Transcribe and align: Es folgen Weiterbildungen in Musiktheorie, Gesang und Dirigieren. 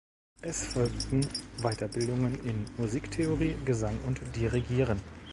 Es 0.41 0.65
folgen 0.65 1.23
Weiterbildungen 1.61 2.43
in 2.43 2.65
Musiktheorie, 2.77 3.55
Gesang 3.65 3.99
und 4.07 4.19
Dirigieren. 4.35 4.99